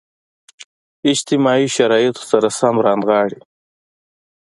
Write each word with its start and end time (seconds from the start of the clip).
اجتماعي 1.11 1.67
شرایطو 1.75 2.23
سره 2.31 2.47
سم 2.59 2.75
رانغاړي. 2.85 3.39